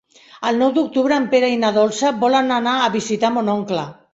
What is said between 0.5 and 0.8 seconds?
El nou